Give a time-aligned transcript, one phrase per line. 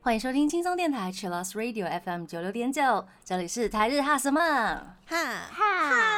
[0.00, 4.40] 欢迎收听轻松电台 c h i l l o s Radio FM 九六点九，这里是台日哈什么
[5.06, 5.16] 哈，
[5.52, 6.17] 哈。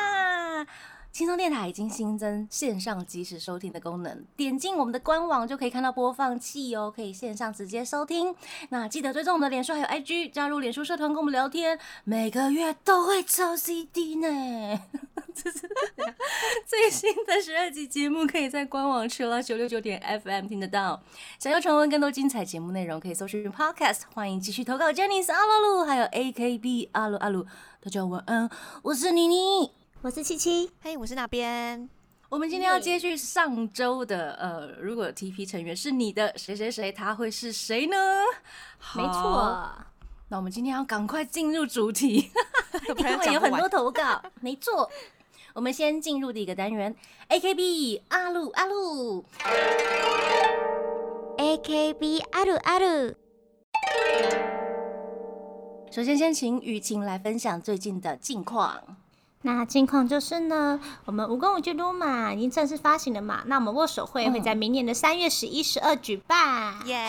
[1.20, 8.34] 轻松电台已经新增线上即时收听的功能，点进我们的官网就可以看到播放器哦，可以线上直接收听。
[8.70, 14.28] 那记得追踪我们的脸书还有 IG，加入脸书社团跟我们聊天，每个月都会抽 CD 呢。
[15.34, 15.58] 这是
[16.66, 21.02] 最新的十二集节目，可以在官网吃了九六九点 FM 听得到。
[21.38, 24.04] 想要重温更多精彩节目内容，可以搜寻 Podcast。
[24.14, 27.44] 欢迎继续投稿 j e n n y 阿鲁鲁，还有 AKB 阿鲁阿鲁。
[27.82, 28.48] 大家晚安，
[28.84, 29.79] 我是妮妮。
[30.02, 31.86] 我是七七，嘿，我是那边？
[32.30, 37.96] 我们今天要接续上周的，呃，如果 TP 成员是你的谁谁谁，他会是谁呢？
[38.96, 39.70] 没错，
[40.28, 42.30] 那我们今天要赶快进入主题，
[42.96, 44.22] 因为有很多投稿。
[44.40, 44.90] 没错，
[45.52, 46.96] 我们先进入第一个单元
[47.28, 49.22] ，AKB 阿鲁阿鲁
[51.36, 53.14] ，AKB 阿鲁阿鲁。
[55.90, 58.96] 首先，先请雨晴来分享最近的近况。
[59.42, 67.08] 那近况就是呢，我们《蜈蚣舞剧撸嘛已经正式发行了嘛，那我们握手会会在明年的三月十一、十二举办，耶！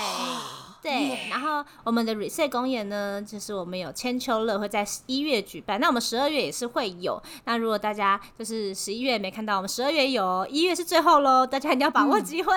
[0.82, 7.22] 对，然后我们的 reset 公演呢，就是我们有千秋乐会在一月举办，那我们十二月也是会有。
[7.44, 12.54] 那如果大家就是十一月没看到，我们十二月有，一月是最后喽，大家一定要把握机会，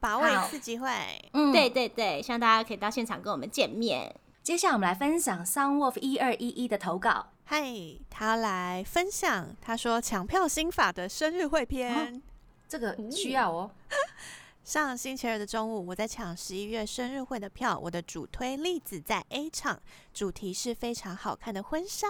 [0.00, 0.88] 把握一次机会。
[1.34, 4.16] 嗯，对对对，希望大家可以到现场跟我们见面。
[4.42, 7.26] 接下来我们来分享 Sun Wolf 一二一一的投稿。
[7.44, 7.64] 嗨，
[8.08, 12.22] 他来分享，他说抢票心法的生日会篇，
[12.68, 13.70] 这个需要哦。
[14.64, 19.78] 上星期二的中午，我在抢十一月生日会的票，我的主推例子在 A 场，
[20.14, 22.06] 主题是非常好看的婚纱。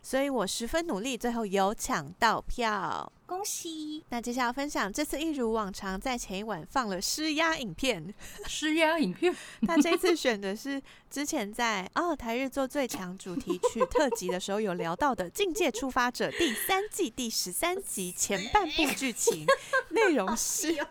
[0.00, 4.04] 所以我十分努力，最后有抢到票，恭喜！
[4.10, 8.12] 那接下来分享，这次一如往常，在前一晚放了施压影片，
[8.46, 9.34] 施压影片。
[9.66, 19.46] 他这次选的是之前在哦台日做最强主题曲特辑的时候有聊到的《境界出发者》第三季第十三集前半部剧情，
[19.90, 20.86] 内容是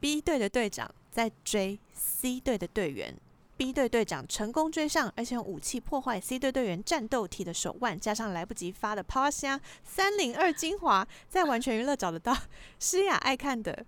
[0.00, 3.14] B 队的队长在追 C 队的队员。
[3.60, 12.34] B 队队长成功追上，而且用武器破坏 C 队队员战斗体的手腕，加上来不及发的抛虾三零二精华，在完全娱乐找得到。
[12.78, 13.84] 诗雅爱看的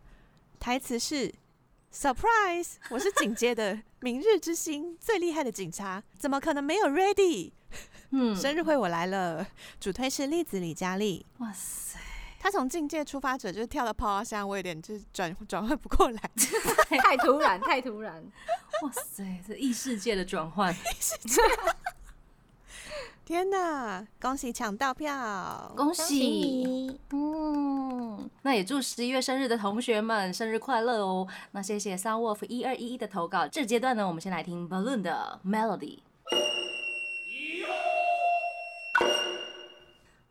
[0.60, 1.32] 台词是
[1.90, 2.74] ：Surprise！
[2.90, 7.52] 我是警界的明日之星，最厉害的警察，怎么可能没有 Ready？
[8.10, 9.46] 嗯，生日会我来了，
[9.80, 11.24] 主推是栗子李佳丽。
[11.38, 11.98] 哇塞！
[12.42, 16.18] 他从境界出发者就是跳到泡花香，我有点就是转 转换不过来，
[17.00, 18.20] 太突然，太突然！
[18.82, 20.74] 哇塞，这异世界的转换！
[23.24, 26.98] 天哪，恭喜抢到票，恭喜！
[27.12, 31.28] 嗯，那也祝十一月生日的同学们生日快乐哦。
[31.52, 33.46] 那谢谢 Sun Wolf 一二一一的投稿。
[33.46, 36.00] 这阶段呢，我们先来听 Balloon 的 Melody。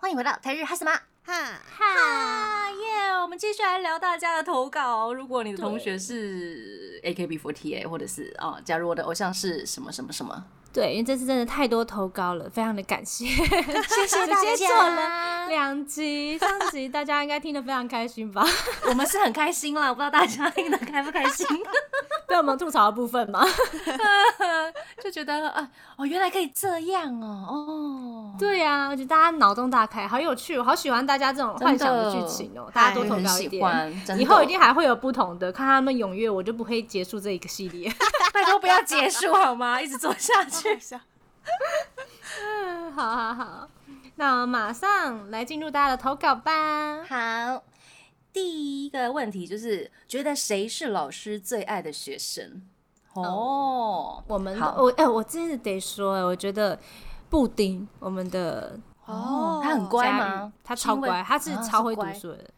[0.01, 0.91] 欢迎回到台日哈什么？
[1.23, 1.31] 哈
[1.77, 3.11] 哈耶！
[3.21, 5.13] 我们继续来聊大家的投稿。
[5.13, 10.43] 如果你的同学是 AKB48，或者是哦，假如我的偶像是什么什么什么。
[10.73, 14.55] 对，因为这次真的太多投稿了，非常的感谢， 谢谢大家。
[14.55, 18.43] 做了两集，上集大家应该听得非常开心吧？
[18.89, 21.45] 我们是很开心啦，不知道大家听得开不开心？
[22.31, 23.45] 被我们吐槽的部分吗？
[25.03, 37.93] 就觉得啊，哦，原来可以这样哦，哦，对呀，我觉得大家脑洞大开，好有趣，我好喜欢大家这种幻想的剧情哦，大家多投稿一点，以后一定还会有不同的，看他们踊跃，我就不会结束这一个系列，
[38.33, 39.81] 拜托不要结束好吗？
[39.81, 40.79] 一直做下去。
[42.41, 43.67] 嗯，好好好，
[44.15, 47.03] 那马上来进入大家的投稿吧。
[47.03, 47.61] 好，
[48.33, 52.61] 第一个问题就是，觉得谁是老师最爱的学生？
[53.13, 56.79] 哦，我们我哎，我真的得说，我觉得
[57.29, 60.53] 布丁，我们的哦，他很乖吗？
[60.63, 62.49] 他超乖，他是超会读书的。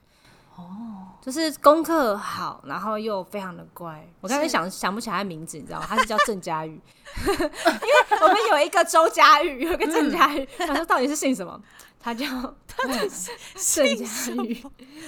[0.55, 4.07] 哦，就是功课好，然后又非常的乖。
[4.21, 5.85] 我刚才想想不起来他名字，你知道吗？
[5.89, 6.71] 他是叫郑佳玉，
[7.25, 10.47] 因为我们有一个周佳玉，有一个郑佳玉。
[10.57, 11.59] 他说到底是姓什么？
[11.99, 12.25] 他叫
[12.67, 14.53] 他是 郑佳玉，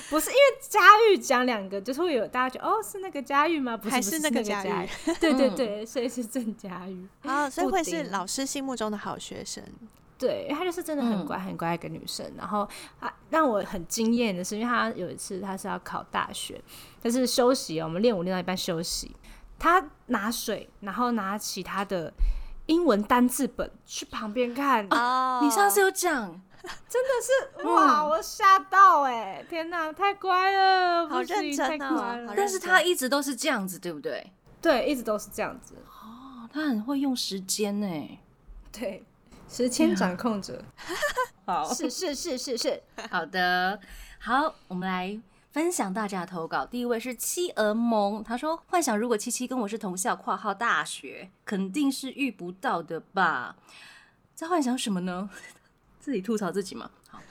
[0.10, 3.76] 不是因为佳玉讲两个，就是会有大家觉得哦是那个佳玉吗？
[3.76, 4.90] 不是，是那个佳玉。
[5.20, 9.62] 对对对，所以是郑佳玉啊，所以会是老师心目中的好学生。
[10.18, 12.26] 对，她就是真的很乖很乖一个女生。
[12.38, 12.68] 然后
[13.00, 16.62] 啊，让我很惊艳的是，因为她有一次她是要考大学，
[17.02, 19.16] 但是休息我们练舞练到一半休息，
[19.60, 22.14] 她拿水，然后拿起她的
[22.68, 24.88] 英文单字本去旁边看。
[24.90, 28.04] 哦，你上次有讲， 真真的是哇！
[28.04, 29.46] 我吓到哎！
[29.50, 32.34] 天哪，太乖了，好认真哦。
[32.36, 34.32] 但是他一直都是这样子，对不对？
[34.62, 35.76] 对，一直都是这样子。
[35.86, 38.20] 哦，他很会用时间呢。
[38.72, 39.06] 对，
[39.48, 40.64] 时间掌控者。
[41.46, 42.82] 好，是是是是是。
[43.10, 43.80] 好的，
[44.20, 45.20] 好，我们来
[45.52, 46.66] 分享大家的投稿。
[46.66, 53.56] 第一位是妻儿萌，他说：“幻想如果七七跟我是同校（括号大学），肯定是遇不到的吧？
[54.34, 55.30] 在幻想什么呢？
[56.00, 56.90] 自己吐槽自己嘛。
[57.10, 57.22] 好，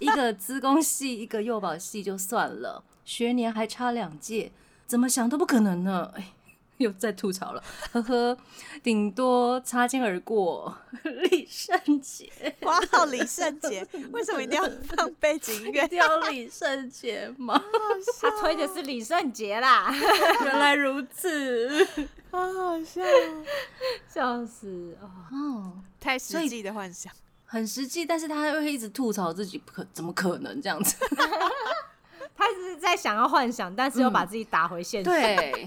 [0.00, 4.52] 一个资工系，一个幼保系就算了，学年还差两届，
[4.86, 6.32] 怎么想都不可能呢。”哎。
[6.78, 7.62] 又在吐槽了，
[7.92, 8.36] 呵呵，
[8.82, 10.76] 顶多擦肩而过。
[11.04, 12.30] 李圣杰，
[12.62, 15.86] 哇，好李圣杰，为什么一定要放背景音乐？
[15.96, 17.62] 要李圣杰吗？
[18.20, 19.94] 他推的是李圣杰啦。
[20.44, 21.86] 原来如此，
[22.30, 23.02] 好好笑，
[24.08, 25.72] 笑死哦！
[26.00, 27.12] 太实际的幻想，
[27.44, 30.96] 很实际，但是他又会一直吐槽自己，可怎么可能这样子？
[32.36, 35.08] 他是在想要幻想，但是又把自己打回现实。
[35.08, 35.66] 对。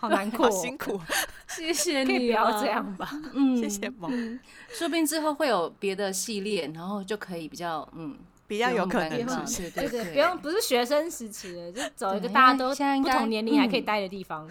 [0.00, 0.98] 好难 过，辛苦，
[1.50, 3.10] 谢谢你，不要这样吧。
[3.34, 4.38] 嗯， 谢谢萌。
[4.70, 8.16] 说不定之后会有别的系列，然后就可以比较嗯，
[8.46, 14.48] 比较有可能，对对对，不用不是学生时期了，就走一个大家都不同年龄还可以待的地方。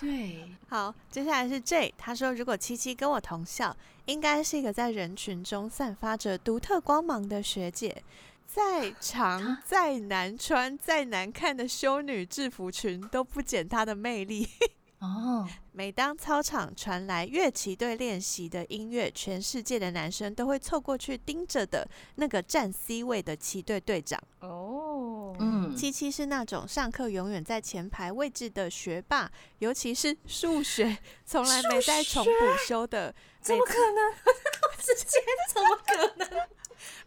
[0.00, 3.74] 对，好，接下来是 J，他说如果七七跟我同校，
[4.06, 8.02] 应该是一个在人群中散发着独特光芒的学姐。
[8.46, 14.48] 再长、再难穿、再难看的修女制服裙都不减她的魅力。
[15.00, 24.18] 哦，每当操场传来乐器队练习的音乐，全世界的男生都会凑过去盯着的那个站 C 位的旗队队长。
[24.40, 32.30] 哦，嗯，七七是那种上课永远在前排位置的学霸，尤其是数学从来没在重补
[32.66, 33.14] 修的。
[33.42, 34.14] 怎么可能？
[34.80, 35.18] 直接
[35.52, 36.48] 怎么可能？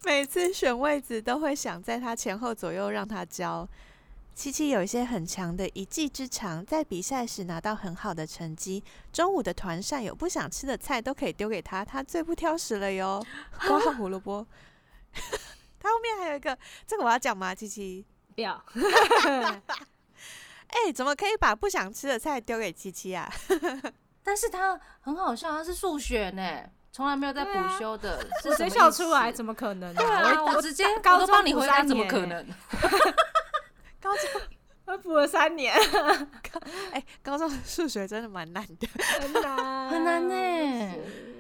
[0.04, 3.68] 每次选位置都会想在他前后左右让他教。
[4.34, 8.84] 七七有一些很强的一技之长，在比赛时拿到很好的成绩。
[9.12, 13.26] 中午的团扇有不想吃的菜都可以丢给他，他最不挑食了哟。
[13.68, 14.46] 光放胡萝卜。
[15.80, 17.56] 他后面还有一个，这个我要讲吗？
[17.56, 18.64] 七七不要。
[20.68, 23.28] 哎，怎么可以把不想吃的菜丢给七七啊？
[24.22, 26.70] 但是他很好笑，他是数学呢。
[26.98, 29.94] 从来没有在补修的， 是学校出来怎么可能？
[29.94, 32.44] 对啊，我直接 高中帮你回答，怎么可能？
[34.02, 34.42] 高中
[34.86, 35.76] 我补了三年，
[36.92, 38.88] 哎，高中数学真的蛮难的，
[39.22, 40.34] 很难很难呢。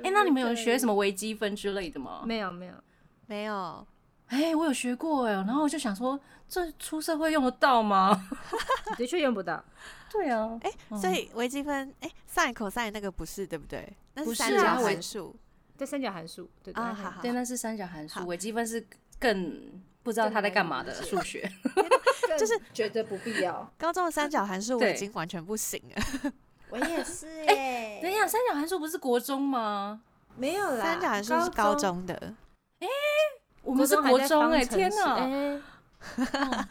[0.04, 2.21] 哎，那你们有学什么微积分之类的吗？
[2.24, 2.74] 没有没有
[3.25, 3.88] 没有。
[4.27, 8.30] 哎，我有学过哎，然后我就想说，这出社会用得到吗？
[8.95, 9.63] 的确用不到。
[10.12, 10.71] 对啊，哎，
[11.01, 13.92] 所以微积分，哎，sin、cos 那个不是对不对？
[14.13, 15.36] 那是三角函数。
[15.77, 18.85] 对三角函数，对啊，好好，对，那是三角函数，微积分是
[19.19, 21.50] 更不知道他在干嘛的数学，
[22.38, 23.71] 就是觉得不必要。
[23.77, 26.31] 高中的三角函数我已经完全不行了，
[26.69, 28.00] 我也是哎。
[28.01, 30.01] 等一下，三角函数不是国中吗？
[30.35, 32.13] 没有啦，三角函数是高中的。
[32.79, 32.88] 哎，
[33.63, 35.15] 我们是国中哎，天哪，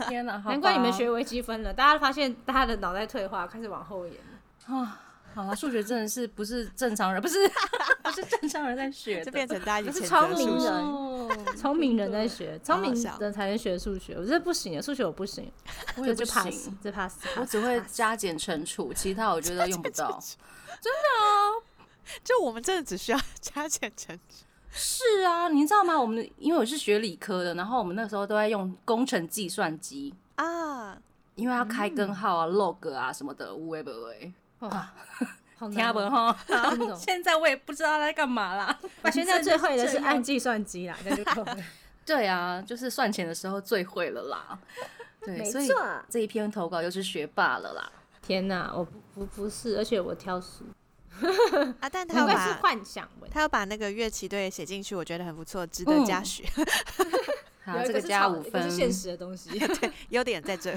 [0.09, 4.17] 天哪，难怪你们学微积分了，大家发现大家的脑袋退化，开始往后延
[4.67, 5.03] 啊。
[5.37, 7.37] 好了，数学真的是不是正常人，不是
[8.03, 14.15] 不是正常人在学，就变成大家是聪明人，聪明人在学，聪明人才能学数学。
[14.15, 15.53] 我这不行啊，数学我不行，
[15.99, 17.29] 我也不行，这怕死。
[17.39, 20.19] 我只会加减乘除，其他我觉得用不到。
[20.81, 21.53] 真的啊，
[22.25, 24.47] 就我们真的只需要 加减乘除。
[24.71, 26.01] 是啊，你知道吗？
[26.01, 30.97] 我们因为我是学理科的，然后我们那时候都在用工程计算机啊，
[31.35, 33.91] 因为要开根号啊、log 啊什么的，无为不
[34.61, 34.69] 为。
[34.69, 34.95] 啊，
[35.59, 36.37] 听不哈？
[36.99, 38.79] 现在我也不知道在干嘛啦。
[39.03, 41.57] 我现在最会的是按计算机啦，那就够了。
[42.05, 44.59] 对啊，就是算钱的时候最会了啦。
[45.25, 45.69] 对，所以
[46.09, 47.91] 这一篇投稿又是学霸了啦。
[48.23, 50.63] 天哪，我不不不是，而且我挑食。
[51.81, 56.45] 啊，但他把幻想，他要把那个乐器队写进去，我觉得很不错，值得嘉许。
[57.65, 59.59] 好，这个加五分，是现实的东西。
[59.59, 60.77] 对，优点在这。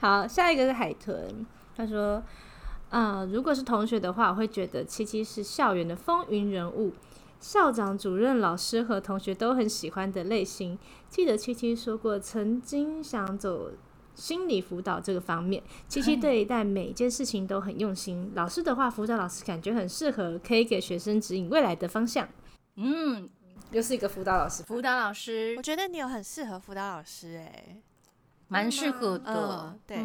[0.00, 1.46] 好，下一个是海豚。
[1.78, 2.20] 他说
[2.90, 6.92] ：“啊，如果是同学的话，我会觉得七七是校园的风云人物，
[7.38, 10.76] 校长、主任、老师和同学都很喜欢的类型。
[11.08, 13.70] 记得七七说过，曾经想走
[14.16, 15.62] 心理辅导这个方面。
[15.86, 18.32] 七七对待每一件事情都很用心。
[18.34, 22.28] 老师的话，辅导老师感觉很适合，可以给学生指引未来的方向。
[22.74, 23.28] 嗯，
[23.70, 27.76] 又是一个辅导老师，辅导老师，我觉得你有很适合辅导老师，哎，
[28.48, 29.98] 蛮适合的，对。”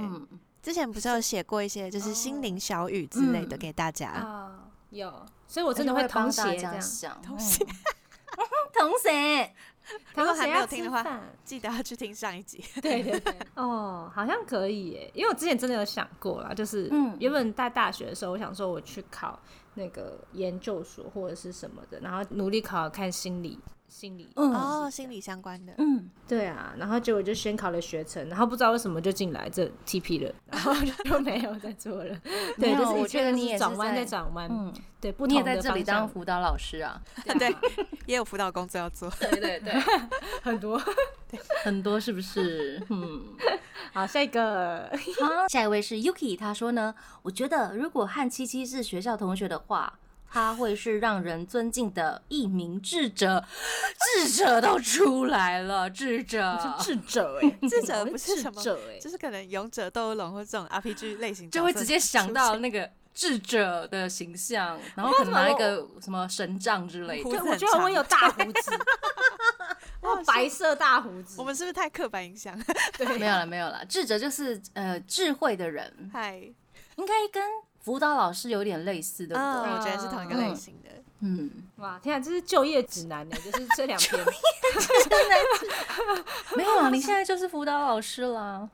[0.63, 5.13] 之前不是有写过一些就是心灵小语之类的给大家啊，有，
[5.45, 7.65] 所以我真的会同写这样，同写，
[8.73, 9.53] 同写，
[10.15, 12.63] 如果还没有听的话，记得要去听上一集。
[12.81, 19.37] 对对对， 哦，好像可以耶，因为我之前真的有想过啦，就是嗯，原本在大学的时候，我想说我去考
[19.73, 23.59] 那个研究所或者是什么的，然后努力考看心理。
[23.93, 30.73] 心理哦，心理相关的，嗯，对啊，然后结果就先考了学程，然后不知道为什么就进来这 TP 了，然后
[31.05, 32.19] 就 没有再做了。
[32.57, 36.99] 对，就是我觉得你也转弯在转弯，嗯，对，不你也在这里当辅导老师啊，
[37.37, 37.55] 对，
[38.07, 39.73] 也有辅导工作要做， 对对对，
[40.41, 40.81] 很多，
[41.63, 42.81] 很多是不是？
[42.89, 43.23] 嗯，
[43.93, 44.89] 好，下一个，
[45.21, 49.99] 好，下一位是 Yuki，他说呢，我觉得如果和七七是学校同学的话。
[50.33, 53.45] 他会是让人尊敬的一名智者，
[54.15, 58.63] 智者都出来了，智者是智者哎， 智者不是什么，
[58.99, 67.29] 就是可能勇者斗恶龙或这种 RPG 类型，就会直接想到那个智者的形象，然后可能拿一个什么神杖之类的。
[67.29, 68.71] 我觉得我有大胡子，
[70.25, 72.59] 白色大胡子，我们是不是太刻板印象？
[72.97, 73.85] 对，没有了，没有了。
[73.85, 76.37] 智者就是呃智慧的人，嗨，
[76.95, 77.43] 应该跟。
[77.83, 79.71] 辅导老师有点类似，对不对？
[79.71, 80.89] 我觉得是同一个类型的。
[81.19, 84.19] 嗯，哇，天啊，这是就业指南呢，就是这两篇。
[86.57, 88.67] 没有啊，你现在就是辅导老师了，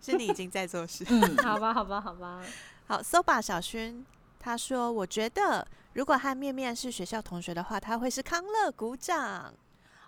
[0.00, 1.04] 是你已经在做事。
[1.10, 2.40] 嗯， 好吧，好吧，好吧。
[2.86, 4.02] 好，Soba 小薰
[4.40, 9.54] 他说：“我觉得如果和面面是学校同学的话，他会是康乐鼓掌。”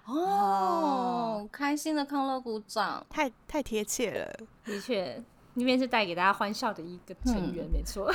[0.06, 5.23] 哦，开心的康乐鼓掌，太太贴切了，的确。
[5.54, 8.12] 那边是带给大家欢笑的一个成员，没错。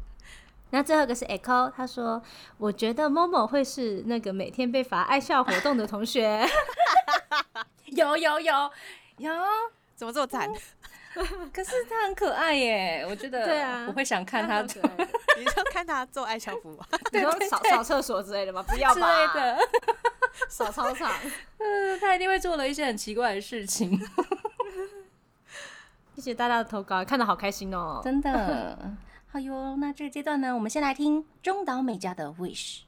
[0.70, 2.20] 那最后一个是 Echo，他说
[2.58, 6.44] ：“我觉得 Momo 会是那个每天被罚爱笑活动的同学。
[7.86, 8.70] ”有有有
[9.18, 9.32] 有，
[9.94, 10.52] 怎么这么惨？
[11.52, 13.44] 可是他很可爱耶，我觉得。
[13.44, 14.62] 对啊，我会想看他，
[15.38, 18.60] 你就看他做爱校服吧，你说扫扫厕所之类的吗？
[18.66, 19.32] 不要吧。
[19.32, 19.56] 的，
[20.48, 21.12] 扫操场。
[21.58, 23.96] 嗯，他一定会做了一些很奇怪的事情。
[26.14, 28.00] 谢谢大家的投稿，看得好开心哦！
[28.02, 28.78] 真的，
[29.30, 29.76] 好哟。
[29.76, 32.80] 那这个阶段呢，我们先来听中岛美嘉的《Wish》。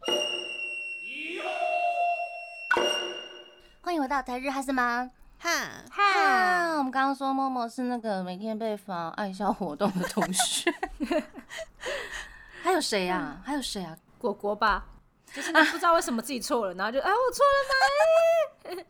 [3.82, 5.10] 欢迎回到台日哈斯吗？
[5.38, 5.50] 哈
[5.90, 6.78] 哈。
[6.78, 10.72] 我们刚刚说默默是那个每天被罚爱笑活动的同学，
[12.62, 13.40] 还有谁呀？
[13.44, 13.96] 还有谁啊？
[14.18, 14.86] 果果吧，
[15.32, 18.82] 就是不知道为什么自己错了，然后就哎，我错了 哪？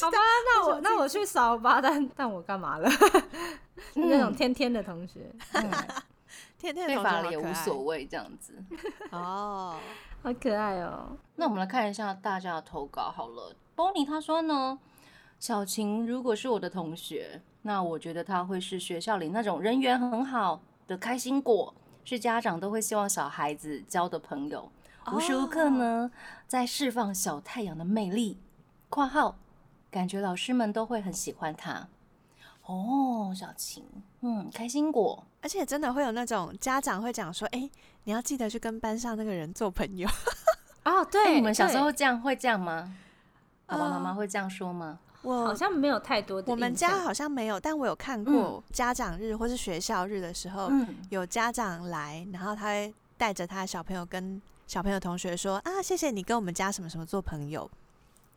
[0.00, 2.88] 好吧，那我那我去扫吧，但但我干嘛了？
[3.94, 5.30] 那种天天的同学，
[6.56, 8.54] 天天被罚了也无所谓，这样子
[9.10, 9.76] 哦，
[10.22, 11.16] 好可爱哦。
[11.36, 13.54] 那我们来看一下大家的投稿好了。
[13.76, 14.78] Bonnie 他说呢，
[15.40, 24.70] 小晴如果是我的同学，那我觉得他会是学校里那种人缘很好的开心果，是家长都会希望小孩子交的朋友，
[25.14, 26.10] 无时无刻呢
[26.46, 28.38] 在释放小太阳的魅力。
[28.88, 29.36] 括号，
[29.90, 31.88] 感觉老师们都会很喜欢他。
[32.64, 33.84] 哦，小晴，
[34.20, 37.70] 嗯，开心果，而且真的会有那种家长会讲说，哎，
[38.04, 40.08] 你要记得去跟班上那个人做朋友。
[40.84, 42.94] 哦，对，你们小时候这样会这样吗？
[43.66, 44.98] 爸爸妈妈会这样说吗？
[45.22, 50.70] 我好像没有太多的，我们家好像没有，但我有看过家长日或是学校日的时候，
[51.10, 57.69] 有家长来，然后他会带着他的小朋友跟小朋友同学说啊，谢谢你跟我们家什么什么做朋友，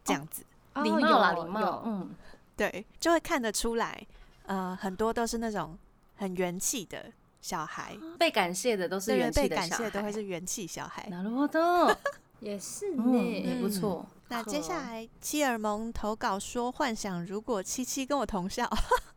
[0.04, 0.42] 这样子，
[0.82, 2.10] 礼貌啦，礼貌，嗯，
[2.56, 4.06] 对，就会看得出来。
[4.46, 5.76] 呃，很多都是那种
[6.16, 7.06] 很元气的
[7.40, 11.08] 小孩，被感谢的都是元气的小孩，被感谢都会是元气小孩。
[11.10, 11.96] なるほど，
[12.40, 14.06] 也是呢，也不错。
[14.28, 18.68] 那接下来，妻尔蒙投稿说，幻想如果七七跟我同校，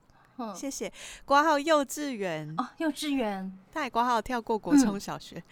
[0.56, 0.92] 谢谢。
[1.26, 5.44] 挂号幼稚园哦，幼稚园，他也挂号跳过国中小学。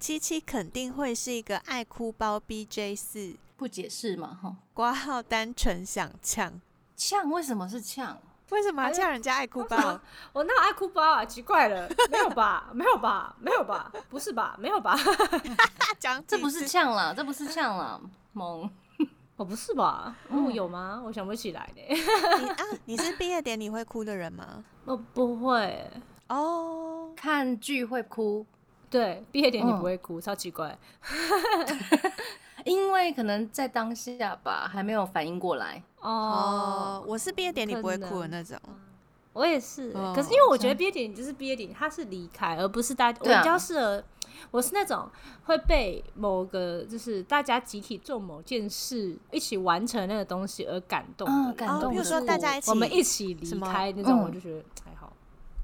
[0.00, 4.38] 七七肯定会是一个爱哭包 BJ 四，不解释嘛？
[4.42, 6.58] 哈，挂号单纯想呛
[6.96, 8.18] 呛，为什么是呛？
[8.48, 10.00] 为什么呛人家爱哭包？
[10.32, 11.22] 我哪有爱哭包啊？
[11.24, 12.70] 奇怪了，没有吧？
[12.72, 13.36] 没有吧？
[13.38, 13.92] 没有吧？
[14.08, 14.56] 不是吧？
[14.58, 14.98] 没有吧？
[16.00, 18.00] 讲这不是呛了，这不是呛了，
[18.32, 18.68] 萌，
[19.36, 20.16] 我不是吧？
[20.30, 21.02] 哦，有吗？
[21.04, 21.82] 我想不起来呢。
[22.40, 24.64] 你啊，你是毕业典礼会哭的人吗？
[24.86, 25.88] 我 不会
[26.28, 28.46] 哦，看剧会哭。
[28.90, 30.76] 对，毕业典礼不会哭，超奇怪。
[32.66, 35.82] 因为可能在当下吧，还没有反应过来。
[36.02, 38.58] 哦，我是毕业典礼不会哭的那种，
[39.32, 39.92] 我也是。
[40.14, 43.18] 可是因为我觉得毕业典礼就是毕业典礼，它是离开，而不是大家。
[43.20, 44.04] 我比较适合，
[44.50, 45.08] 我是那种
[45.44, 51.52] 会被某个就是大家集体做某件事一起完成那个东西而感动的。
[51.54, 55.10] 感动，比如说大家一起，我们一起离开那种，我就觉得还好。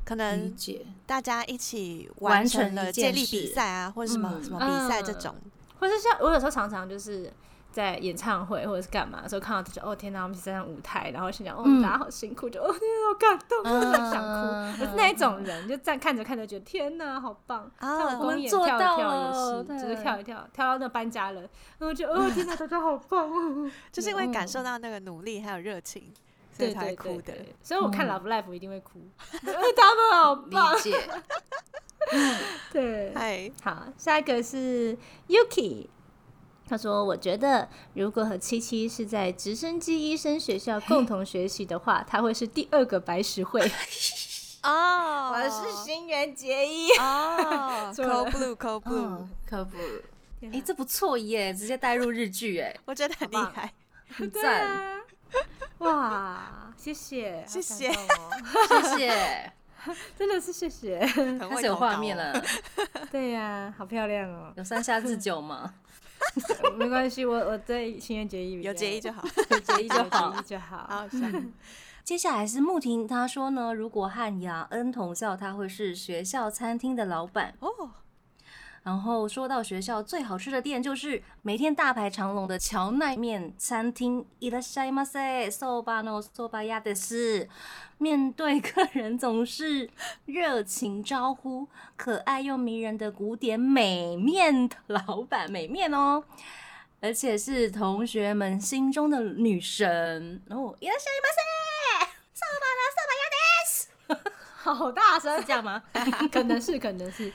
[0.06, 0.56] 可能
[1.04, 5.34] 大家一起完成了接力比赛啊，或者什么什么比赛这种。
[5.78, 7.30] 或者像我有时候常常就是。
[7.72, 14.82] 在演唱会或者是干嘛的时候看到，就哦天哪，我们站上舞台，然后心想哦大家好辛苦，就哦天哪，好感动， 很想哭。
[14.82, 18.18] 我是那一种人，就站看着看着觉得天哪，好棒啊！
[18.18, 21.42] 我们做到了，就是跳一跳，跳到那搬家了，
[21.76, 26.10] 然后就哦天哪，大家好棒哦， 就是因为感受到那个努力还有热情，
[26.56, 27.32] 所以才哭的。
[27.62, 30.76] 所以我看 Love Life 一定会哭， 他们好棒。
[30.76, 30.96] 理解。
[32.72, 34.96] 对，嗨，好，下一个是
[35.28, 35.88] Yuki。
[36.68, 43.60] 他说：“我觉得，如果和七七是在直升机医生学校共同学习的话， 他会是第二个白石会。
[44.64, 46.90] 哦，我是新垣结衣。
[46.98, 50.02] 哦，Cold Blue，Cold Blue，Cold Blue。
[50.52, 53.72] 哎，这不错耶，直接带入日剧，哎，我觉得很厉害，
[54.10, 54.95] 很赞。
[55.84, 59.52] 哇，谢谢，谢谢，谢谢，
[60.16, 62.42] 真的是谢谢，开始有画面了。
[63.12, 64.52] 对呀，好漂亮哦。
[64.56, 65.74] 有三下自酒吗？”
[66.76, 70.86] 没关系，我我在情人节一有结义就好，有结义就好，就好。
[70.88, 71.06] 好，
[72.02, 77.90] 接下来是穆婷，她说呢，如果和雅恩同校，他会是学校餐厅的老板哦。
[78.85, 84.25] 然后说到学校最好吃的店，就是每天大排长龙的荞麦面餐厅。
[84.39, 87.47] いらっしゃいませ、そばのそば屋です。
[87.99, 89.87] 面对客人总是
[90.25, 96.23] 热情招呼，可爱又迷人的古典美面老板，美面哦，
[97.01, 100.75] 而且是同学们心中的女神哦。
[100.79, 101.37] いらっしゃいませ、
[102.33, 103.91] そばのそば屋です。
[104.63, 105.83] 好大声，这样吗？
[106.31, 107.31] 可能是，可能是。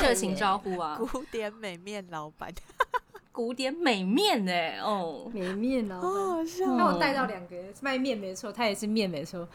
[0.00, 0.98] 热情招呼啊！
[1.12, 2.52] 古典美面老板，
[3.32, 6.66] 古典美面哎哦，美面哦，好好笑。
[6.76, 9.48] 那我带到两个卖面没错，他也是面没错，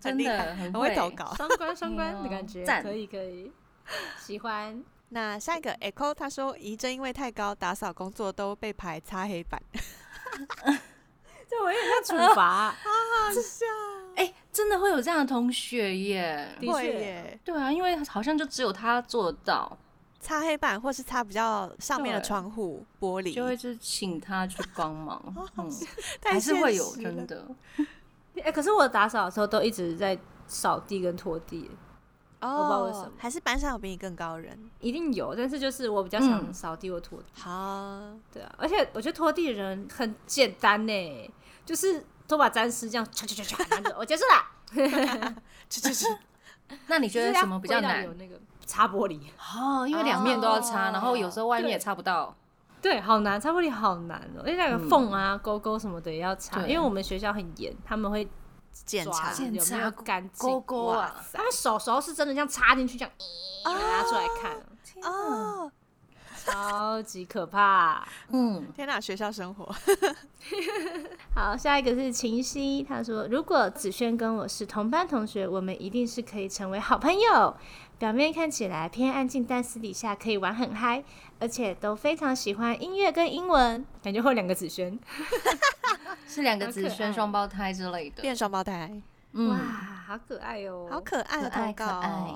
[0.00, 3.50] 真 的很会投稿，双关双关的感觉，可以可以，
[4.18, 4.82] 喜欢。
[5.12, 9.60] 那下一个 Echo 他说，仪真因为太高，打扫工作都被排擦黑板。
[11.48, 13.66] 这我有点像处罚，好好笑。
[14.50, 16.48] 哎，真的会有这样的同学耶？
[16.60, 17.40] 会耶。
[17.44, 19.76] 对啊，因为好像就只有他做到
[20.20, 25.50] 擦黑板，或是擦比较上面的窗户玻璃，就会就请他去帮忙。
[25.56, 25.70] 嗯，
[26.24, 27.46] 还是会有真的。
[28.42, 31.70] 哎，可是我打扫的时候都一直在扫地跟拖地。
[32.40, 33.12] 哦，我不知道为什么。
[33.18, 34.70] 还是班上有比你更高的人？
[34.80, 37.26] 一定有，但是就是我比较想扫地或拖地。
[37.34, 38.00] 好，
[38.32, 41.30] 对啊，而且我觉得拖地的人很简单呢。
[41.66, 45.34] 就是拖把沾湿，这样唰唰唰唰，然后我结束了。
[45.68, 46.06] 这这是，
[46.86, 48.04] 那你觉得什么比较难？
[48.04, 52.32] 有那个擦玻璃哦，因为两面都要擦，然后有时候外面也擦不到。
[52.80, 56.60] 对，好难，擦玻璃好难哦，因为那个缝啊、勾勾什么的也要擦。
[56.60, 58.30] 因为我们学校很严，他们会
[58.72, 61.12] 检查检查干净沟沟啊。
[61.32, 63.12] 他们手手是真的这样插进去，这样
[63.64, 64.56] 拿出来看。
[65.02, 65.72] 哦。
[66.44, 69.74] 超级可怕，嗯，天哪，学校生活。
[71.34, 77.54] 好，下一个是秦夕，他说：“如果子轩跟我是同班同学，我们一定是可以成为好朋友。
[77.98, 81.04] 表面看起来偏安静，但私底下可以玩很嗨，
[81.38, 83.84] 而且都非常喜欢音乐跟英文。
[84.02, 84.98] 感觉会两个子轩，
[86.26, 88.90] 是两个子轩双胞胎之类的，变双胞胎。
[89.32, 89.56] 哇，
[90.06, 92.34] 好可爱哦，好可爱，可可爱。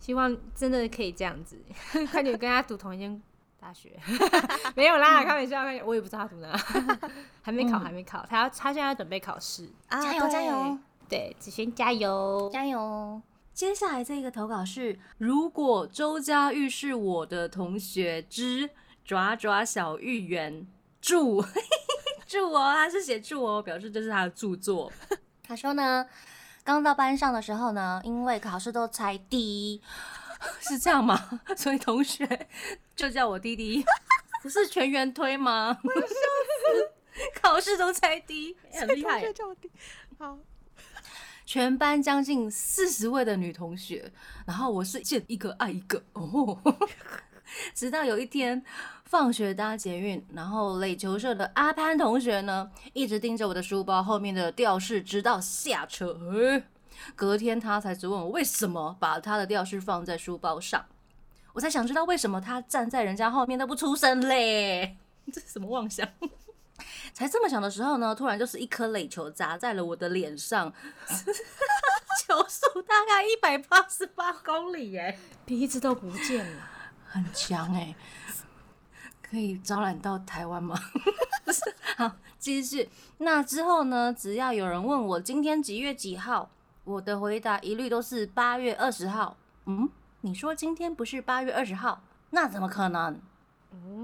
[0.00, 1.56] 希望真的可以这样子，
[2.10, 3.22] 快点跟他读同一间。”
[3.62, 3.96] 大学。
[4.74, 6.50] 没有啦，开玩笑，我也不知道他读哪，
[7.40, 10.76] 还没考，还没考，他要他现在准备考试，加油加油，
[11.08, 12.50] 对子轩加油。
[12.52, 13.22] 加油。
[13.54, 18.68] 接下来这个投稿是：如果周佳玉是我的同学之
[19.04, 20.66] 爪爪小芋圆，
[21.00, 21.44] 祝。
[22.26, 24.90] 祝哦，他是写祝哦，表示这是他的著作。
[25.46, 26.06] 他说呢，
[26.64, 29.82] 刚到班上的时候呢，因为考试都猜第一。
[30.60, 31.40] 是这样吗？
[31.56, 32.48] 所以同学
[32.96, 33.84] 就叫我弟弟，
[34.42, 35.78] 不是全员推吗？
[37.40, 39.22] 考试都猜低，很厉害。
[40.18, 40.38] 好，
[41.44, 44.12] 全班将近四十位的女同学，
[44.46, 46.58] 然后我是见一个爱一个哦。
[47.74, 48.64] 直到有一天
[49.04, 56.62] 放学搭捷运，然后垒球社的阿潘同学呢，一直盯着我的书包后面的吊饰，直到下车。
[57.14, 60.84] 隔天他才质问我为什么把他的吊饰放在书包上，
[61.52, 64.96] 我才想知道为什么他站在人家后面都不出声嘞，
[65.32, 66.08] 这是什么妄想？
[67.12, 70.72] 才这么想的时候呢，突然就是一颗垒球砸在了我的脸上，
[71.06, 76.62] 球速大概一百八十八公里耶，鼻子都不见了，
[77.06, 77.94] 很强哎，
[79.22, 80.76] 可以招揽到台湾吗？
[81.44, 81.60] 不是，
[81.96, 82.88] 好继续。
[83.18, 86.50] 那之后呢，只要有人问我今天几月几号？
[86.84, 89.36] 我的回答一律都是八月二十号。
[89.66, 89.88] 嗯，
[90.22, 93.20] 你说今天不是八月二十号，那怎么可能？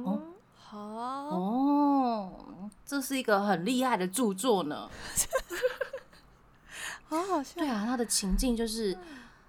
[0.04, 0.22] 哦，
[0.54, 4.88] 好哦，哦，这是一个很厉害的著作呢。
[7.08, 7.54] 好好笑。
[7.56, 8.96] 对啊，他的情境就是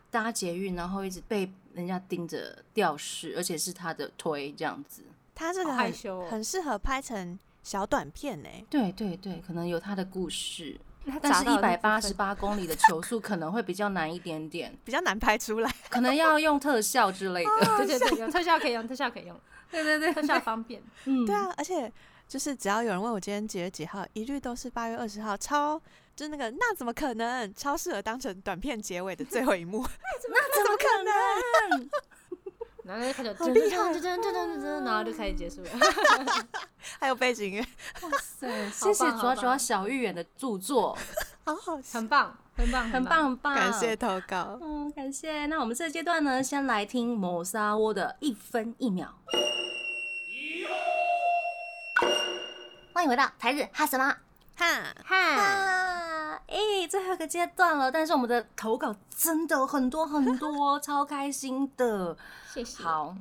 [0.10, 5.04] 搭捷运，然后一直被人家盯着吊饰，而且是他的推这样子。
[5.36, 8.50] 他这个很害羞哦很适合拍成小短片呢。
[8.70, 10.89] 对对对，可能有他的故事，那
[11.22, 15.72] 但是一百八十八公里的球速可能会比较难一点点， 比较难拍出来。
[15.90, 17.52] 可能要用特效之类的。
[17.78, 19.40] 对对对，有特效可以用，特效可以用，
[19.72, 20.82] 对对对特效方便。
[21.06, 21.92] 嗯，对啊，而且
[22.28, 25.82] 就是只要有人问我今天几月几号，一律都是八月二十号，超
[26.16, 27.54] 就是那个那怎么可能？
[27.56, 29.82] 超适合当成短片结尾的最后一幕。
[29.82, 31.90] 那怎么可能？
[32.90, 35.70] 然后就开始好厉害噔噔噔噔噔噔，然后就开始结束了。
[37.00, 37.62] 还有背景音乐，
[38.02, 40.98] 哇塞，谢谢主要主要小玉远的著作，
[41.46, 41.80] 好好。
[41.94, 43.24] 很棒，很棒，很棒。
[43.26, 43.96] 很棒，感谢。
[43.96, 44.58] 投稿。
[44.60, 45.46] 嗯，感谢。
[45.46, 49.14] 那我们这个阶段呢，先来听谋杀窝的一分一秒。
[52.92, 54.18] 欢迎回到台日哈什么
[54.56, 54.66] 哈，
[55.06, 55.99] 哈，
[56.50, 56.56] 啊？
[56.56, 62.18] 哎、最后一个阶段了，但是我们的投稿真的很多很多，超开心的。
[62.54, 62.84] 谢谢。
[62.84, 63.16] 好，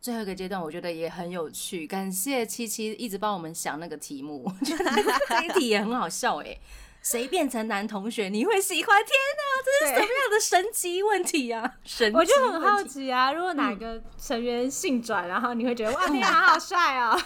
[0.00, 4.84] 最后一个阶段我觉得也很有趣，感谢七七一直帮我们想那个题目，我觉得
[5.28, 6.58] 这一题也很好笑哎。
[7.02, 8.96] 谁变成男同学你会喜欢？
[9.04, 11.74] 天哪，这是什么样的神奇问题啊！
[11.82, 17.20] 神奇我就很好奇啊，如果哪个成员性转，然后你会觉得哇，天哪，好帅哦。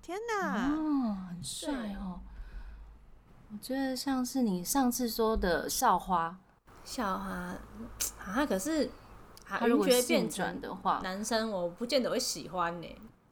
[0.00, 0.72] 天哪！
[0.74, 2.20] 哦，很帅哦。
[3.52, 6.34] 我觉得像是你上次说的校花，
[6.84, 7.54] 校花，
[8.24, 8.86] 啊，可是
[9.46, 12.88] 啊他如果变转的话，男生，我不见得会喜欢呢。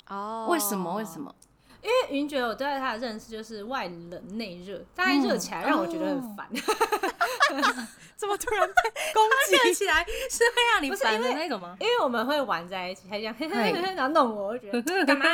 [0.09, 0.95] 哦，为什么？
[0.95, 1.19] 为什？
[1.19, 1.35] 么？
[1.83, 6.47] 因为云爵，我对他的认识就是外冷内热，大概热起来让我觉得很烦。
[8.21, 8.75] 怎么突然被
[9.15, 9.57] 攻击？
[9.57, 11.75] 看起来是会让你烦的那种吗？
[11.81, 15.25] 因为我们会玩在一起，他这样，嘿然后弄我，我就觉得 干嘛？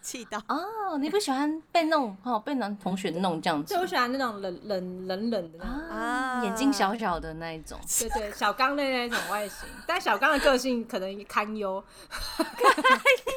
[0.00, 0.42] 气到。
[0.48, 5.98] 哦，你不喜欢被弄，哦，被男同学弄这样子就我喜欢那种冷冷冷冷的那种。
[5.98, 7.78] 啊，眼睛小小的那一种。
[7.98, 11.84] 对对，小刚的那种外形， 但小刚的个性可能堪忧。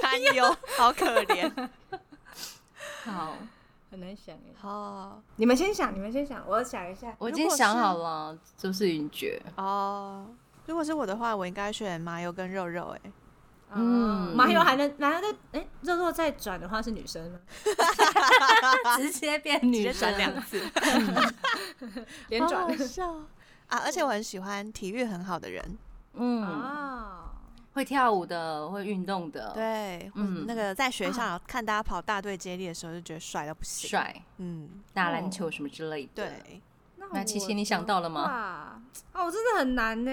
[0.01, 1.51] 堪忧，好可怜。
[3.03, 3.35] 好，
[3.91, 4.53] 很难想哎。
[4.57, 7.13] 好你们先想，你们先想，我想一下。
[7.19, 9.39] 我已经想好了，就是云爵。
[9.57, 10.25] 哦，
[10.65, 12.95] 如果是我的话，我应该选麻油跟肉肉。
[12.95, 13.11] 哎，
[13.73, 17.39] 嗯嗯，麻油还能麻油再哎，肉肉再转的话是女生吗？
[18.97, 20.59] 直接变女生转两次，
[22.29, 23.13] 连转好好笑
[23.67, 23.79] 啊！
[23.85, 25.77] 而且我很喜欢体育很好的人，
[26.15, 27.30] 嗯，啊，
[27.73, 33.89] 会跳舞的，会运动的，，对，嗯嗯，那个在学校看大家跑大队接力的时候，就觉得帅到不行。
[33.89, 36.61] 帅，嗯，打篮球什么之类的。，对，
[37.13, 38.29] 那琪琪你想到了吗吗？
[39.13, 40.11] 啊，我真的很难呢。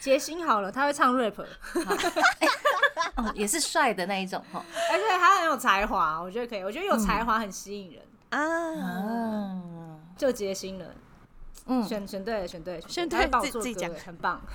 [0.00, 1.40] 杰星好了，他会唱 rap，
[3.16, 4.62] 哦，也是帅的那一种哈。
[4.92, 6.62] 而且他很有才华，我觉得可以。
[6.62, 8.38] 我觉得有才华很吸引人，啊，
[8.82, 9.62] 啊，
[10.16, 10.86] 就杰星了。
[11.66, 14.40] 嗯，选选对了，选对了，选对他会帮我自自己讲做歌欸，很棒。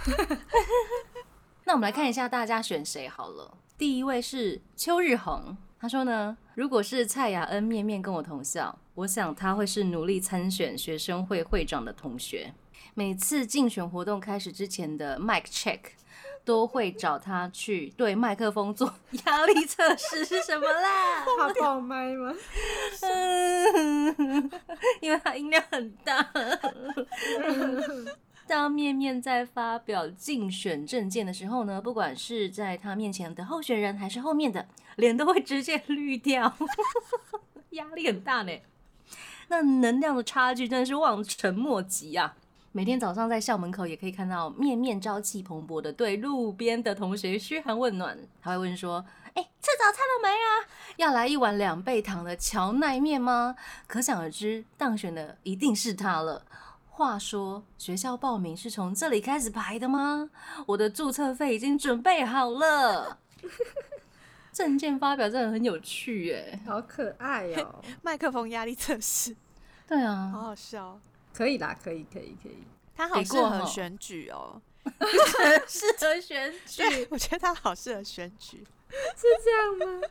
[1.71, 3.49] 那我们来看一下大家选谁好了。
[3.77, 12.53] 第一位是邱日恒，他说呢，如果是蔡雅恩面面跟我同校，我想他会是努力参选学生会会长的同学。
[12.93, 15.79] 每次竞选活动开始之前的 mic check，
[16.43, 18.93] 都会找他去对麦克风做
[19.25, 21.23] 压力测试，是什么啦？
[21.39, 22.36] 怕爆麦吗？
[22.99, 24.51] 嗯，
[24.99, 26.29] 因为他音量很大。
[28.52, 36.54] 当面面在发表竞选政见的时候呢，不管是在他面前的候选人，还是后面的，脸都会直接 绿掉，
[37.72, 38.52] 压力很大呢。
[39.48, 42.36] 那能量的差距真的是望尘莫及啊！
[42.74, 50.68] 每天早上在校门口也可以看到面面朝气蓬勃的对路边的同学嘘寒问暖，他会问说：“哎、吃早餐了没啊？
[50.98, 53.56] 要来一碗两倍糖的荞麦面吗？”
[53.88, 56.44] 可想而知，当选的一定是他了。
[56.93, 60.30] 话说，学校报名是从这里开始排的吗？
[60.67, 63.17] 我的注册费已经准备好了。
[64.51, 66.60] 证件发表真的很有趣耶。
[66.67, 67.82] 好可爱哦！
[68.04, 69.36] 麦克风压力测试，
[69.88, 70.99] 对啊好，好笑。
[71.34, 72.58] 可以啦，可以，可以，可以。
[72.93, 74.62] 他好适合选举哦，
[75.67, 78.63] 适合选举， 我觉得他好适合选举。
[78.89, 80.08] 是这样吗？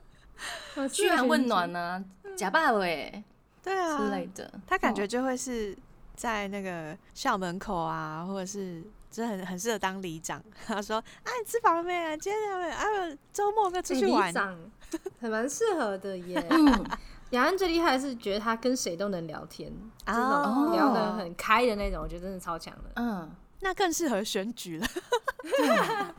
[0.74, 2.02] 好嘘寒问暖呢、
[2.34, 3.22] 假爸喂
[3.62, 4.50] 对啊，之类的。
[4.66, 5.76] 他感觉哦就会是
[6.20, 10.38] 在那个校门口啊，或者是真的很很适合当里长。
[10.66, 12.14] 他说：“啊，你吃饱了没啊？
[12.14, 12.72] 今天有没有？
[12.74, 14.54] 啊，周末有没有出去玩里？”长
[15.18, 16.44] 很蛮适合的耶。
[16.50, 16.87] 嗯，
[17.30, 19.72] 雅安最厉害的是觉得他跟谁都能聊天，
[20.04, 22.90] 这哦种聊得很开的那种，我觉得真的超强的。
[22.96, 24.87] 嗯，那更适合选举了。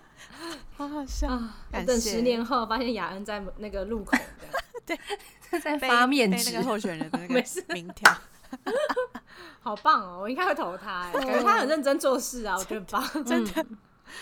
[0.75, 1.53] 好好笑，啊，
[1.85, 4.17] 等十年后发现雅恩在那个路口
[4.83, 4.97] 对，
[5.59, 7.43] 在发面那个候选人的那个
[7.75, 8.11] 名条。
[9.61, 10.19] 好棒哦！
[10.21, 13.65] 我应该会投他， 感觉他很认真做事啊，我觉得棒， 真的，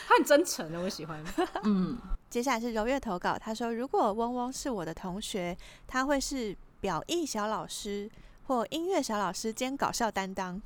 [0.08, 1.24] 他很真诚的，我喜欢。
[1.64, 1.98] 嗯，
[2.30, 8.10] 接下来是柔月投稿，他说：“如果嗡嗡是我的同学，他会是表艺小老师
[8.48, 10.62] 或音乐小老师兼搞笑担当。”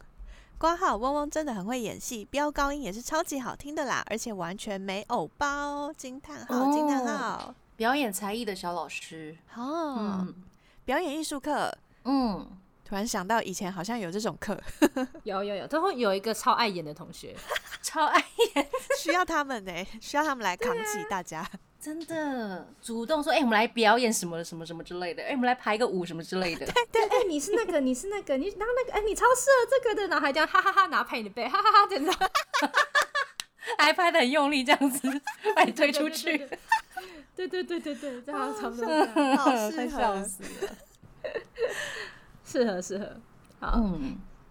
[0.58, 7.54] 挂号嗡嗡真的很会演戏，飙高音也是超级好听的啦，而且完全没偶包，惊叹号惊叹号！
[7.76, 10.26] 表演才艺的小老师哦，
[10.86, 12.48] 表演艺术课，嗯。
[12.94, 14.56] 突然想到，以前好像有这种课，
[15.26, 17.36] 有有有，都会有一个超爱演的同学，
[17.82, 18.68] 超爱演，
[19.00, 21.44] 需要他们呢，需要他们来扛起大家，
[21.82, 32.14] 真的主动说，哎，我们来表演什么什么什么之类的，哎，我们来排个舞什么之类的， 对对，哎，你是那个，你是那个，你然后那个，哎，你超适合这个的，然后还这样哈哈哈，拿拍你的背，哈哈哈，真的，
[33.80, 35.10] 还拍的很用力，这样子
[35.56, 36.38] 把你推出去，
[37.36, 38.86] 对对对对对，这样差不多，
[39.38, 40.30] 好适合。
[42.54, 43.08] 适合适合，
[43.60, 43.82] 好，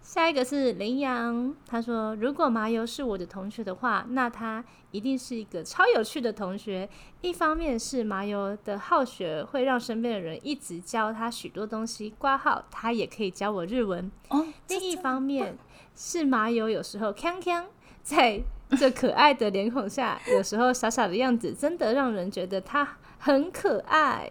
[0.01, 4.61] 下一个是林阳，他说如果麻油是我的同学的话，那他
[4.91, 6.89] 一定是一个超有趣的同学。
[7.21, 14.11] 一方面是麻油的好学，会让身边的人一直教他许多东西，挂号他也可以教我日文。
[14.27, 15.57] 哦，另一方面
[15.95, 17.63] 是麻油有时候锵锵，
[18.01, 18.41] 在
[18.77, 24.29] 这可爱的脸孔下，有时候傻傻的样子，真的让人觉得他很可爱。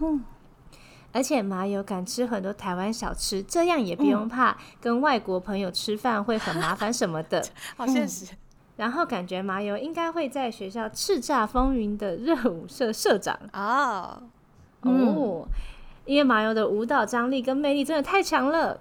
[0.00, 0.24] 嗯。
[1.12, 7.44] 而且麻油敢吃很多台湾小吃，这样也不用怕跟外国朋友吃饭会很麻烦什么的。
[7.76, 8.26] 好现实。
[8.76, 14.22] 然后感觉麻油应该会在学校叱咤风云的热舞社社长哦
[14.80, 15.46] 哦，
[16.06, 18.80] 因为麻油的舞蹈张力跟魅力真的太强了。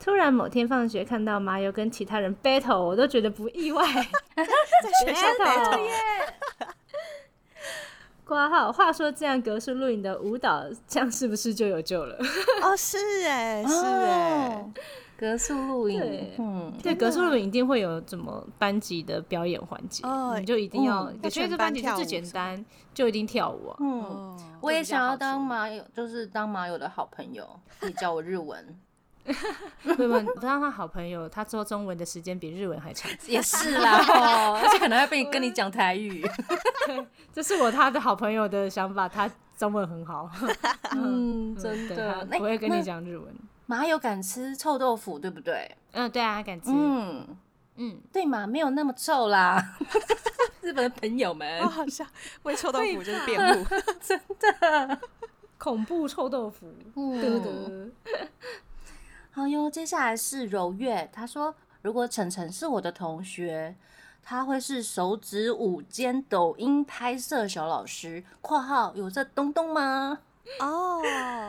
[0.00, 3.84] 突然某天放学看到麻油跟其他人 battle，我都觉得不意外。
[4.34, 4.44] 在
[5.04, 5.80] 学校 battle。
[8.28, 12.14] 挂号，话说这样格式录影的舞蹈，这样是不是就有救了？
[12.62, 14.70] 哦，是哎，是哎，
[15.16, 22.62] 格式录影，嗯，对，格式录影一定会有怎么班级的表演环节，哦，你就一定要，我觉得这班级最简单，
[22.92, 23.74] 就一定跳舞。
[23.80, 27.48] 嗯，我也想要当马友，就是当马友的好朋友，
[27.80, 28.62] 可以教我日文。
[29.82, 33.10] 不不，不让他好朋友，他说中文的时间比日文还长。
[33.26, 36.26] 也是啦，哦，而且可能会被跟你讲台语。
[37.32, 40.30] 这是我他的好朋友的想法，他中文很好。
[40.92, 43.34] 嗯，真的，不会跟你讲日文。
[43.66, 45.70] 马友敢吃臭豆腐，对不对？
[45.92, 46.70] 嗯，对啊，敢吃。
[46.70, 47.36] 嗯
[47.76, 49.76] 嗯，对嘛，没有那么臭啦。
[50.62, 52.06] 日本的朋友们，好像
[52.42, 53.64] 为臭豆腐就是辩护，
[54.00, 54.98] 真的
[55.58, 56.66] 恐怖臭豆腐。
[57.20, 57.90] 得得。
[59.38, 63.76] 好哟，接下来是柔月，他说如果晨晨是我的同学，
[64.20, 70.18] 他会是手指舞兼抖音拍摄小老师（括号有这东东吗？）
[70.58, 71.00] 哦，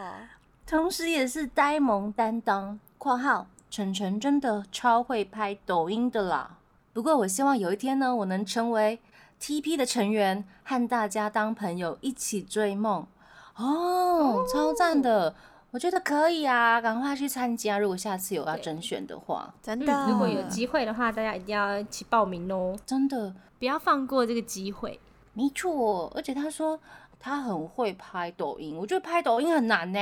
[0.67, 6.57] 同时也是呆萌担当（括号晨晨真的超会拍抖音的啦）。
[6.93, 8.99] 不过我希望有一天呢，我能成为
[9.41, 13.07] TP 的成员，和大家当朋友，一起追梦。
[13.55, 15.33] 哦，超赞的！
[15.71, 17.77] 我觉得可以啊，赶快去参加。
[17.77, 22.75] 如果下次有要甄选的话，真的，如果有机会的话，大家一定要一起报名哦！
[22.85, 24.99] 真的，不要放过这个机会。
[25.33, 26.79] 没错，而且他说
[27.19, 29.99] 他很会拍抖音，我觉得拍抖音很难呢。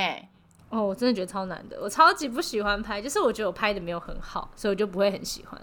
[0.70, 5.62] 哦，我真的觉得超难的，我超级不喜欢拍，就是我觉得我拍的没有很好，所以我就不会很喜欢。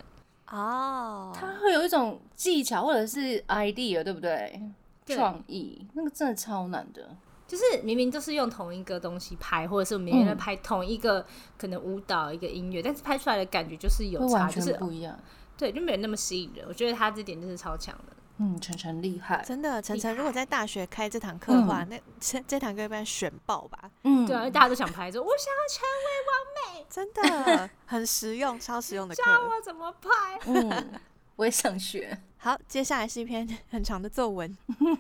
[0.51, 4.61] 哦，他会有一种技巧或者是 idea，对不对？
[5.07, 7.09] 创意，那个真的超难的。
[7.55, 11.25] 就是明明都是用同一个东西拍，或者是明明在拍同一个
[11.57, 15.17] 可能舞蹈一个音乐，但是拍出来的感觉就是有差，就是不一样。
[15.57, 16.67] 对，就没有那么吸引人。
[16.67, 18.17] 我觉得他这点就是超强的。
[18.39, 19.81] 嗯，晨晨厉害，真的。
[19.81, 23.89] 晨晨如果在大学开这堂课的话，那这这堂课一般选爆吧。
[24.03, 29.23] 嗯，对啊，大家都想拍，说我想要成为完美，真的很实用，超实用的课。
[29.31, 30.41] 教我怎么拍？
[30.47, 31.01] 嗯，
[31.37, 32.19] 我也想学。
[32.45, 34.55] 好，接下来是一篇 很长的作文，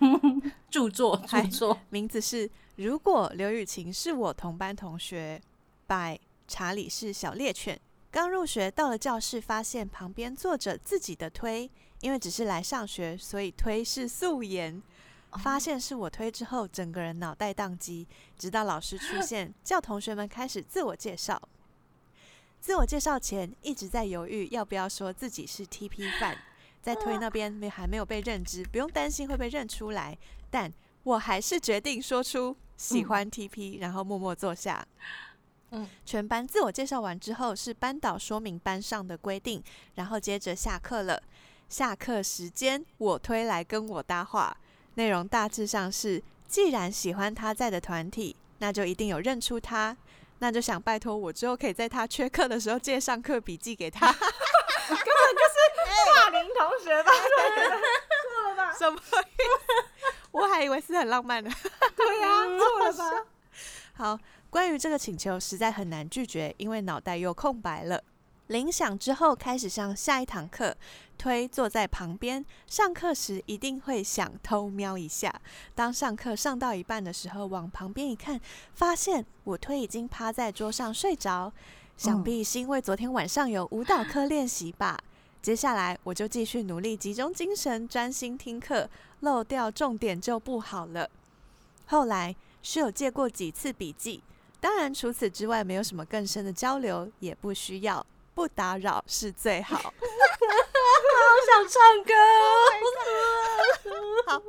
[0.70, 5.38] 著作， 著作，名字是《如果刘雨晴是我同班同学》
[6.16, 7.78] ，by 查理是小猎犬。
[8.10, 14.82] 刚入学到了教室，发现旁边坐着自己的推，因为只是来上学，所以推是素颜。
[15.42, 18.06] 发现是我推之后，整个人脑袋宕机，
[18.38, 21.46] 直到老师出现，叫同学们开始自我介绍。
[22.58, 26.38] 自我介绍前，一直在犹豫要不要说自己是 TP 范。
[26.84, 30.16] 在推那边没还没有被认知，不用担心会被认出来，
[30.50, 30.70] 但
[31.02, 34.86] 我还是决定说出喜欢 TP，然后默默坐下。
[35.70, 41.22] 嗯，全班自我介绍完之后，是班导说明班上的规定，然后接着下课了。
[41.70, 44.54] 下课时间，我推来跟我搭话，
[44.96, 49.96] 内容大致上是：既然喜欢他在的团体，那就一定有认出他，
[50.40, 54.14] 那就想拜托我之后可以在他缺课的时候借上课笔记给他。
[54.88, 55.54] 根本就是
[56.14, 57.12] 霸凌同学吧？
[57.12, 58.72] 错了吧？
[58.72, 59.00] 什么？
[60.32, 61.50] 我还以为是很浪漫的。
[61.96, 63.26] 对呀，错了吧？
[63.94, 64.18] 好，
[64.50, 68.02] 关于这个请求实在很难拒绝，因为脑袋又空白了。
[68.48, 70.76] 铃响之后，开始上下一堂课。
[71.16, 75.32] 推坐在旁边，上课时一定会想偷瞄一下。
[75.74, 78.38] 当上课上到一半的时候，往旁边一看，
[78.74, 81.52] 发现我推已经趴在桌上睡着。
[81.96, 84.98] 想必是因为昨天晚上有舞蹈课练习吧。
[85.40, 88.88] 接下来我就继续努力集中精神，专心听课，
[89.20, 91.08] 漏掉重点就不好了。
[91.86, 94.22] 后来是有借过几次笔记，
[94.60, 98.04] 当然除此之外没有什么更深的交流，也不需要。
[98.34, 99.76] 不打扰是最好。
[99.78, 99.92] 好
[101.46, 102.12] 想唱歌。
[104.32, 104.42] 好。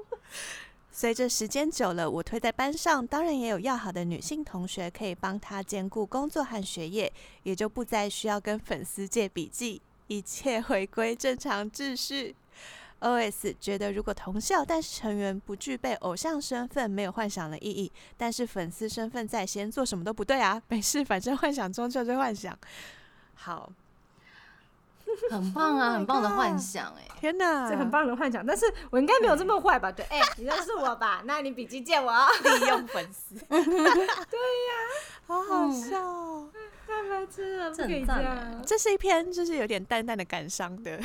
[0.97, 7.11] 随着时间久了，我推在班上，当然也有要好的女性同学可以帮他兼顾工作和学业，
[7.43, 12.33] 也就不再需要跟粉丝借笔记，一切回归正常秩序。
[12.99, 13.53] O.S.
[13.59, 20.61] 觉得如果同校但是成员不具备偶像身份，没有幻想的意义，但是粉丝身份在先，做什么都不对啊。
[20.69, 22.57] 没事，反正幻想终究是幻想。
[23.33, 23.69] 好，
[25.31, 27.07] 很棒啊，很棒的幻想哎！
[27.19, 29.91] 天哪，这很棒的幻想，但是我应该没有这么坏吧？
[29.91, 31.21] 对， 哎，你认识我吧？
[31.25, 32.11] 那你笔记借我，
[32.43, 33.35] 利用粉丝。
[33.47, 34.71] 对呀，
[35.27, 36.47] 好好笑，
[36.85, 38.61] 太白痴了，不可以这样。
[38.65, 40.99] 这是一篇就是有点淡淡的感伤的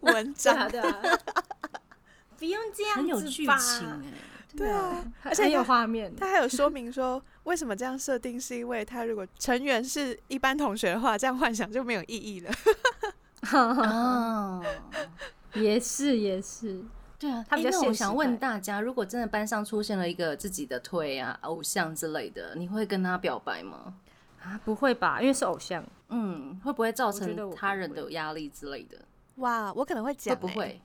[0.00, 1.18] 文章，对啊，
[2.38, 4.12] 不用这样，很有剧情哎。
[4.56, 6.14] 对啊，而且有画面。
[6.16, 12.50] 他还有说明说，为什么这样设定，是因为他如果成员是一般同学的话，这样幻想就没有意义了。
[13.52, 14.62] 哦，
[15.54, 16.82] 也是也是，
[17.18, 17.44] 对啊。
[17.56, 23.94] 因为我想问大家，如果真的班上出现了一个自己的推啊偶像之类的，你会跟他表白吗？
[24.42, 25.84] 啊，不会吧，因为是偶像。
[26.08, 28.98] 嗯，会不会造成他人的压力之类的？
[29.36, 30.80] 哇，我可能会讲，不会。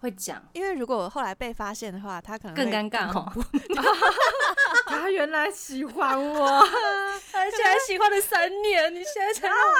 [0.00, 3.10] 会讲，因为如果我后来被发现的话，他可能更尴尬。
[4.98, 9.72] 他原来喜欢我，而且还喜欢了三年，你现在才让我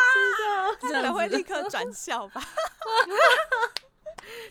[0.81, 2.43] 知道，可能会立刻转校吧。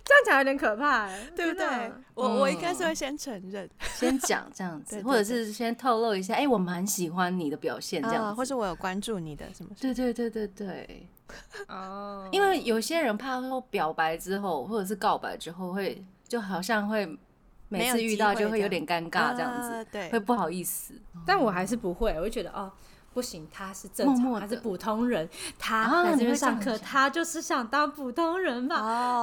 [0.03, 1.67] 这样讲有点可怕，对不对？
[2.15, 9.69] 我我应该是会先承认，先讲这样子，或者是先透露一下，哎，我蛮喜欢你的表现，这样，或者我有关注你的什么？
[9.79, 11.09] 对对对对对。
[11.67, 17.05] 哦，因为有些人怕说表白之后，或者是告白之后，会就好像会
[17.69, 20.93] 每次遇到就会有点尴尬这样子，对，会不好意思。
[21.25, 22.71] 但我还是不会，我就觉得哦。
[23.13, 25.27] 不行，他是正常，他是普通人，
[25.57, 28.77] 他来这边上课，他就是想当普通人嘛。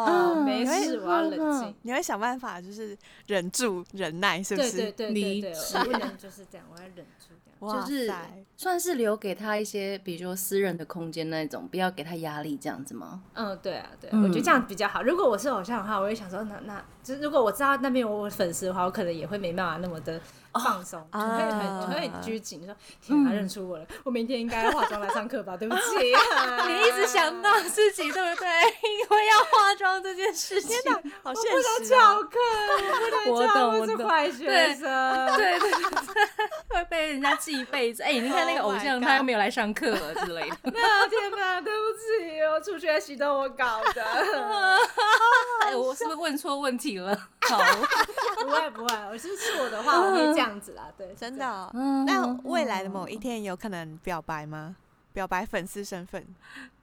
[0.05, 1.73] 哦，没事，我要冷静。
[1.83, 4.73] 你会想办法，就是忍住、忍耐，是不是？
[4.73, 7.35] 对对对对对，不能就是这样，我要忍住。
[7.73, 8.13] 就是
[8.57, 13.23] 算是留给他一些，比如说私人的空间那种，不要给他压力，这样子吗？
[13.35, 15.03] 嗯，对啊，对，我觉得这样比较好。
[15.03, 20.21] 如果我是偶像的话，我会想说，那那，就如果我知道那边有我粉丝的话，我可能也会没办法那么的。
[20.63, 25.57] 放松，就会很就会拘谨，说天，他认出我了，我明天应该化妆来上课吧？
[25.59, 25.83] 对不起，
[26.67, 28.49] 你一直想到自己，对不对？
[28.83, 30.71] 因为要化妆这件事情，
[31.23, 31.85] 好现实。
[31.85, 32.39] 翘课，
[33.27, 35.71] 我不能翘，我是坏学生，对对，
[36.69, 38.03] 会被人家记一辈子。
[38.03, 40.57] 哎，你看那个偶像，他又没有来上课之类的。
[40.65, 44.03] 那天哪，对不起，我出学习都我搞的。
[45.63, 47.15] 哎，我是不是问错问题了？
[47.43, 47.59] 好，
[48.43, 50.89] 不会不会，我是是我的话，我会这样子啦。
[50.97, 51.71] 对，真的。
[52.07, 54.77] 那未来的某一天有可能表白吗？
[55.13, 56.25] 表白粉丝身份？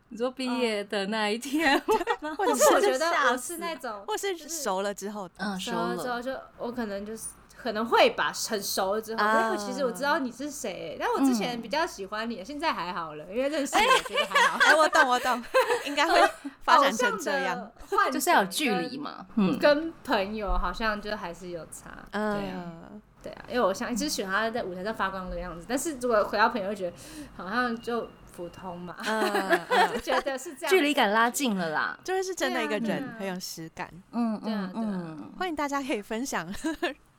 [0.09, 1.79] 你说毕业的那一天，
[2.37, 7.27] 或者是我觉得我是那种，或是熟了之后，嗯，熟了之后就我可能就是。
[7.63, 14.57] 可能会吧，很熟了之后，因为其实我知道你是谁，但我之前比较喜欢你，现在还好了，因为认识你觉得还好。
[14.65, 15.43] 哎，我懂，我懂，
[15.85, 16.19] 应该会
[16.63, 17.71] 发展成这样，
[18.11, 19.27] 就是要有距离嘛。
[19.35, 21.91] 嗯，跟朋友好像就还是有差。
[22.11, 22.89] 对啊，
[23.23, 26.95] 对啊，因为我想一直喜欢他在舞台上发光的样子，但是如果回到朋友，觉得
[27.35, 28.95] 好像就普通嘛。
[29.93, 33.89] 就觉得是这样，距离感拉近了啦，就会是真的一个人，很有实感。
[34.11, 36.47] 嗯对啊，对啊，欢迎大家可以分享。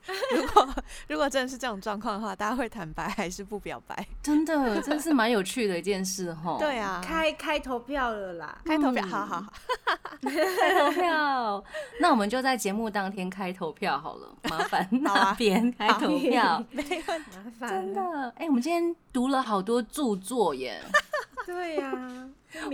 [0.35, 0.69] 如果
[1.09, 4.07] 如果真的是这种状况的话，大家会坦白还是不表白？
[4.23, 6.57] 真的，真是蛮有趣的一件事哈。
[6.59, 9.53] 对啊，开开投票了啦，开投票，好好好，
[10.23, 11.65] 开投票。
[12.01, 17.71] 那我们就在节目当天开投票好了，麻烦那边开投票，没有麻烦。
[17.71, 18.01] 真的，
[18.37, 20.83] 哎，我们今天读了好多著作耶。
[21.47, 21.93] 对呀，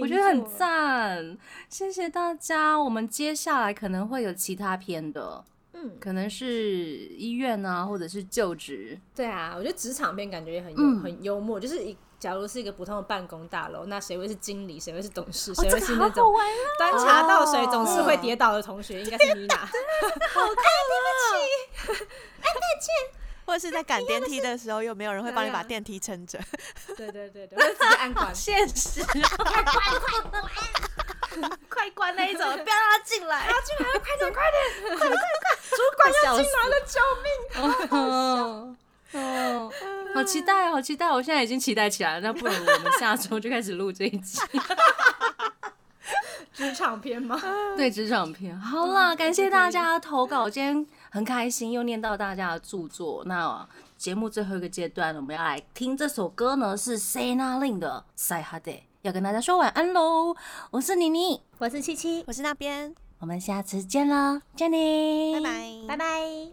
[0.00, 1.36] 我觉得很赞，
[1.68, 2.78] 谢谢大家。
[2.78, 5.44] 我们接下来可能会有其他篇的。
[5.80, 8.98] 嗯，可能是医院啊，或者是就职。
[9.14, 16.34] 对啊，我觉得职场片感觉也很幽很幽默，就是一假如是一个普通的办公大楼，那谁会是经理，谁会是董事，谁会是那种
[16.78, 19.54] 端茶倒水总是会跌倒的同学，应该是妮娜。
[19.56, 21.94] 好，对不起，哎，
[22.42, 23.18] 对不起。
[23.46, 26.38] 或者是在赶电梯的时候，又没有人会帮你把电梯撑着。
[26.96, 28.30] 对对对对，直接按管。
[28.34, 30.42] 现实， 快快快关，
[31.68, 33.46] 快关那一种， 不要让他进来。
[33.46, 35.16] 他进来了，快点快点，快快快！
[35.70, 37.26] 主管要进来了，救命！
[39.12, 39.72] 哦，
[40.14, 41.06] 好期待，好期待！
[41.10, 42.20] 我现在已经期待起来了。
[42.20, 44.40] 那不如我们下周就开始录这一集。
[46.52, 47.40] 职场片吗？
[47.76, 48.58] 对，职场片。
[48.58, 53.22] 好了，感谢大家投稿，今天很开心又念到大家的著作。
[53.26, 53.66] 那
[53.96, 60.34] 节目最后一个阶段，我们要来听这首歌呢，是 Sena Lin 的《Say Hi Day》，要跟大家说晚安喽。
[60.70, 66.48] 我是妮妮，我是七七，我是那边，我们下次见了，见你，拜拜，拜拜。